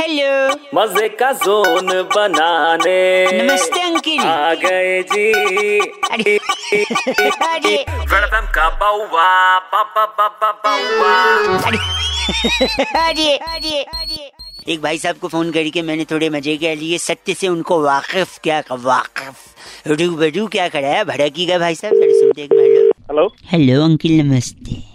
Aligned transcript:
Hello 0.00 0.54
मज़े 0.74 1.08
का 1.08 1.30
zone 1.32 1.86
बनाने। 2.14 2.98
नमस्ते 3.32 3.80
अंकिल। 3.80 4.20
आ 4.20 4.54
गए 4.54 5.02
जी। 5.02 5.78
अरे 6.10 6.36
अरे। 7.46 7.74
वेलकम 8.12 8.46
का 8.54 8.68
बाउवा 8.80 9.58
बाबा 9.72 10.04
बाबा 10.18 10.50
बाउवा। 10.64 11.14
अरे 11.66 11.78
अरे 12.98 13.36
अरे 13.36 13.82
अरे। 13.82 14.30
एक 14.72 14.82
भाई 14.82 14.98
साहब 14.98 15.16
को 15.16 15.28
फ़ोन 15.28 15.50
करके 15.52 15.82
मैंने 15.82 16.04
थोड़े 16.04 16.28
मज़े 16.30 16.56
के 16.56 16.74
लिए 16.74 16.98
सत्य 16.98 17.34
से 17.34 17.48
उनको 17.48 17.80
वाकिफ 17.82 18.38
क्या 18.42 18.62
वाकिफ। 18.70 19.88
रूबरू 19.90 20.46
क्या 20.46 20.68
कराया 20.68 21.04
भड़की 21.04 21.46
का 21.46 21.58
भाई 21.58 21.74
साहब 21.74 21.94
सुनते 21.94 22.42
हेलो 22.42 23.26
हेलो 23.50 23.84
अंकिल 23.84 24.20
नमस्ते। 24.22 24.87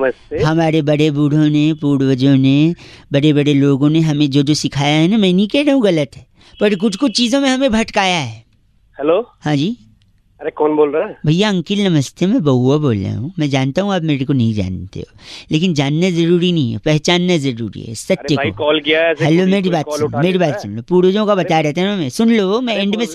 नमस्ते। 0.00 0.42
हमारे 0.42 0.80
बड़े 0.82 1.10
बूढ़ों 1.10 1.48
ने 1.50 1.72
पूर्वजों 1.80 2.36
ने 2.38 2.74
बड़े 3.12 3.32
बड़े 3.32 3.54
लोगों 3.54 3.88
ने 3.90 4.00
हमें 4.00 4.28
जो 4.30 4.42
जो 4.42 4.54
सिखाया 4.56 4.96
है 4.96 5.08
ना 5.08 5.18
मैं 5.18 5.32
नहीं 5.32 5.48
कह 5.48 5.62
रहा 5.62 5.74
हूँ 5.74 5.82
गलत 5.84 6.16
है 6.16 6.26
पर 6.60 6.74
कुछ 6.76 6.96
कुछ 6.96 7.16
चीज़ों 7.16 7.40
में 7.40 7.48
हमें 7.48 7.70
भटकाया 7.72 8.18
है। 8.18 8.36
हेलो? 8.98 9.20
हाँ 9.40 9.56
जी। 9.56 9.76
अरे 10.40 10.50
कौन 10.50 10.76
बोल 10.76 10.90
रहा 10.90 11.06
है? 11.06 11.16
भैया 11.26 11.48
अंकिल 11.48 11.86
नमस्ते 11.86 12.26
मैं 12.26 12.42
बहुआ 12.44 12.76
बोल 12.78 12.96
रहा 12.96 13.16
हूँ। 13.16 13.32
मैं 13.38 13.48
जानता 13.50 13.82
हूँ 13.82 13.94
आप 13.94 14.02
मेरे 14.02 14.24
को 14.24 14.32
नहीं 14.32 14.54
जानते 14.54 15.00
हो 15.00 15.16
लेकिन 15.52 15.74
जानना 15.74 16.10
ज़रूरी 16.10 16.52
नहीं 16.52 16.72
है 16.72 16.78
पहचानना 16.84 17.36
ज़रूरी 17.38 17.82
है 17.82 17.94
सत्य 17.96 18.36
को। 18.36 18.52
कॉल 18.58 18.80
किया 18.80 19.02
है 19.02 19.14
हेलो 19.22 19.46
मेरी 19.46 19.70
बात 19.70 19.90
सुन 19.98 20.20
मेरी 20.22 20.38
बात 20.38 20.60
सुन 20.62 20.76
लो 20.76 20.82
पूर्वजों 20.88 21.26
का 21.26 21.34
बता 21.34 21.60
रहे 21.60 21.72
थे 21.72 21.84
ना 21.84 21.96
मैं 21.96 22.08
सुन 22.10 22.32
लो 22.36 22.60
मैं 22.60 22.76
एंड 22.76 22.96
में 22.96 23.06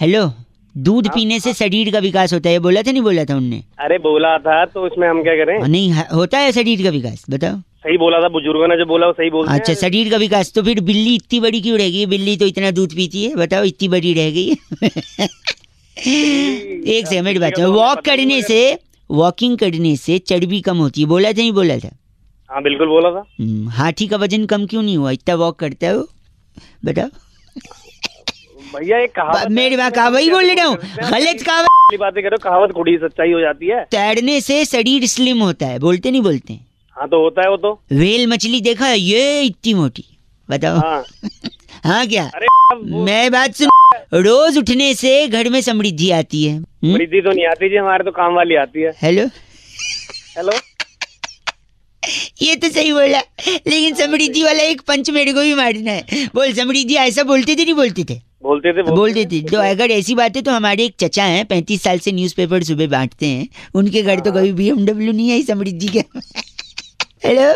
हेलो। 0.00 0.30
दूध 0.74 1.06
हाँ, 1.06 1.14
पीने 1.14 1.38
से 1.40 1.52
शरीर 1.54 1.90
का 1.92 1.98
विकास 1.98 2.32
होता 2.32 2.48
है 2.48 2.52
ये 2.54 2.58
बोला 2.66 2.82
था 2.82 2.90
नहीं 2.92 3.02
बोला 3.02 3.24
था 3.24 3.36
उनने? 3.36 3.62
अरे 3.84 3.98
बोला 3.98 4.36
था 4.38 4.64
तो 4.64 4.86
इसमें 4.86 5.08
हम 5.08 5.22
क्या 5.22 5.34
करें? 5.36 5.58
हाँ, 5.60 5.68
नहीं 5.68 5.92
होता 6.14 6.38
है 6.38 6.52
शरीर 6.52 6.82
का 6.82 6.90
विकास 6.90 7.24
बताओ। 7.30 7.56
सही 7.84 7.96
बोला 7.98 8.18
था 8.22 8.28
बुज़ुर्गों 8.28 8.66
ने 8.68 8.76
जो 8.76 8.84
बोला 8.86 9.06
वो 9.06 9.12
सही 9.12 9.30
बोलते 9.30 9.54
अच्छा 9.54 9.74
शरीर 9.80 10.10
का 10.10 10.16
विकास 10.16 10.52
तो 10.54 10.62
फिर 10.62 10.80
बिल्ली 10.90 11.14
इतनी 11.14 11.40
बड़ी 11.40 11.60
क्यों 11.60 11.78
रह 11.78 11.88
गई? 11.90 12.04
बिल्ली 12.06 12.36
तो 12.36 12.46
इतना 12.46 12.70
दूध 12.70 12.94
पीती 12.96 13.24
है 13.24 13.34
बताओ 13.36 13.64
इतनी 13.64 13.88
बड़ी 13.88 14.12
रह 14.14 14.30
गई। 14.30 14.48
एक 16.96 17.06
सेकंड 17.06 17.40
बात 17.40 17.58
वॉक 17.60 17.98
करने 18.04 18.40
से 18.42 18.60
वॉकिंग 19.10 19.56
करने 19.58 19.94
से 19.96 20.18
चर्बी 20.18 20.60
कम 20.68 20.76
होती 20.78 21.00
है 21.00 21.06
बोला 21.08 21.32
था 21.32 21.40
नहीं 21.40 21.52
बोला 21.52 21.78
था? 21.78 21.90
हाँ 22.50 22.62
बिल्कुल 22.62 22.88
बोला 22.88 23.10
था। 23.10 23.24
हम्म, 23.40 23.68
हाथी 23.68 24.06
का 24.08 24.16
वज़न 24.16 24.44
कम 24.52 24.66
क्यों 24.66 24.82
नहीं 24.82 24.96
हुआ 24.96 25.10
इतना 25.10 25.34
वॉक 25.42 25.58
करता 25.58 25.86
है 25.86 25.96
वो 25.96 26.06
बताओ। 26.84 27.08
भैया 28.74 28.98
एक 28.98 29.14
कहावत 29.14 29.38
है, 29.38 29.48
मेरी 29.54 29.76
बात 29.76 29.94
कहा 29.94 30.08
वही 30.08 30.30
बोल 30.30 30.50
रहा 30.50 30.64
हूँ? 30.66 30.76
गलत 31.10 31.42
कहा 31.46 31.60
वाली 31.60 31.96
बातें 31.98 32.22
करो 32.22 32.36
कहावत 32.42 32.72
कुड़ी 32.74 32.96
सच्चाई 32.98 33.32
हो 33.32 33.40
जाती 33.40 33.66
है। 33.66 33.82
तैरने 33.90 34.40
से 34.40 34.64
शरीर 34.64 35.06
स्लिम 35.06 35.40
होता 35.42 35.66
है 35.66 35.78
बोलते 35.78 36.10
नहीं 36.10 36.22
बोलते? 36.22 36.58
हाँ 36.96 37.08
तो 37.08 37.22
होता 37.22 37.42
है 37.42 37.50
वो 37.50 37.56
तो। 37.56 37.72
वेल 37.92 38.26
मछली 38.26 38.60
देखा 38.60 38.86
है 38.86 38.98
ये 38.98 39.42
इतनी 39.42 39.74
मोटी 39.74 40.04
बताओ। 40.48 40.78
हाँ। 40.78 41.04
हाँ 41.84 42.06
क्या? 42.06 42.24
अरे 42.34 42.46
मैं 43.04 43.30
बात 43.32 43.54
सुन 43.54 43.68
रोज 44.22 44.58
उठने 44.58 44.92
से 44.94 45.26
घर 45.28 45.48
में 45.50 45.60
समृद्धि 45.60 46.10
आती 46.10 46.44
है। 46.44 46.60
समृद्धि 46.60 47.20
तो 47.20 47.30
नहीं 47.30 47.46
आती 47.46 47.68
जी 47.68 47.76
हमारे 47.76 48.04
तो 48.04 48.10
काम 48.12 48.34
वाली 48.34 48.54
आती 48.56 48.82
है। 48.82 48.92
हेलो? 49.02 49.26
हेलो? 50.36 50.52
ये 52.42 52.54
तो 52.56 52.68
सही 52.68 52.92
बोला 52.92 53.18
लेकिन 53.48 53.94
समृद्धि 53.94 54.42
वाला 54.42 54.62
एक 54.62 54.80
पंच 54.88 55.10
मेरे 55.10 55.32
को 55.32 55.40
भी 55.40 55.54
मारना 55.54 55.92
है। 55.92 56.26
बोल 56.34 56.52
समृद्धि 56.54 56.94
ऐसा 56.96 57.22
बोलते 57.22 57.56
थे 57.56 57.64
नहीं 57.64 57.74
बोलते 57.74 58.04
थे? 58.10 58.20
बोलते 58.42 58.72
थे 58.72 58.82
बोलते 58.84 59.24
थे। 59.26 59.40
तो 59.48 59.58
अगर 59.60 59.90
ऐसी 59.90 60.14
बात 60.14 60.36
है 60.36 60.42
तो 60.42 60.50
हमारे 60.50 60.84
एक 60.84 60.94
चचा 61.00 61.24
हैं 61.24 61.44
पैंतीस 61.46 61.82
साल 61.82 61.98
से 61.98 62.12
न्यूज़पेपर 62.12 62.62
सुबह 62.64 62.86
बांटते 62.88 63.26
हैं। 63.26 63.48
उनके 63.74 64.02
घर 64.02 64.20
तो 64.20 64.32
कभी 64.32 64.52
बीएमडब्ल्यू 64.52 65.12
नहीं 65.12 65.28
है 65.30 65.42
समृद्धि 65.44 65.88
के। 65.88 66.04
हेलो 67.24 67.52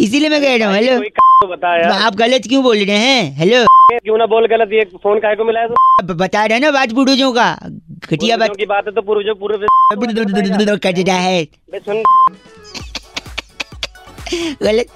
इसीलिए 0.00 0.28
मैं 0.28 0.40
कह 0.42 0.56
रहा 0.56 0.68
हूँ 0.68 0.76
हेलो 0.76 0.98
तो 1.40 1.46
बता 1.48 1.74
यार। 1.76 1.90
आप 2.02 2.16
गलत 2.16 2.46
क्यों 2.48 2.62
बोल 2.62 2.76
रहे 2.78 2.96
हैं? 2.98 3.34
हेलो 3.36 3.64
क्यों 3.90 4.16
ना 4.18 4.26
बोल 4.26 4.46
गलत 4.46 4.70
ये 4.72 4.84
फ़ोन 5.02 5.20
काहे 5.20 5.36
को 5.36 5.44
मिला 5.44 5.60
है? 5.60 5.68
तो 6.08 6.14
बता 6.14 6.44
रहे 6.44 6.58
ना 6.58 6.70
बात 6.70 6.92
बुढ़ों 6.92 7.32
का। 7.32 7.48
घटिया 8.10 8.36
बात। 8.36 8.56
की 8.56 8.66
बात 8.66 8.84
है 8.86 8.92
तो 8.94 9.02
पूर्वजों 9.02 9.34
पूर्व 9.36 9.66
कट 10.76 10.98
रहा 10.98 11.16
है। 11.18 11.46
गलत। 14.62 14.86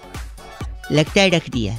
लगता 0.93 1.21
है 1.21 1.29
रख 1.31 1.49
दिया। 1.51 1.79